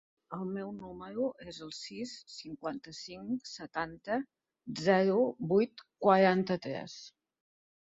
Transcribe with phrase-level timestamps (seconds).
[0.35, 4.21] El meu número es el sis, cinquanta-cinc, setanta,
[4.91, 5.23] zero,
[5.55, 7.03] vuit, quaranta-tres.